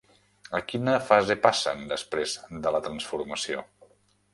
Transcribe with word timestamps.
A 0.59 0.61
quina 0.71 0.95
fase 1.11 1.37
passen 1.45 1.85
després 1.95 2.37
de 2.67 2.77
la 2.79 2.83
transformació? 2.91 3.69